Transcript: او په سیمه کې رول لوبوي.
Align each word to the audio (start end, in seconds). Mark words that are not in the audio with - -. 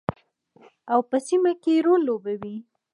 او 0.93 0.99
په 1.09 1.17
سیمه 1.27 1.53
کې 1.63 1.83
رول 1.85 2.01
لوبوي. 2.07 2.57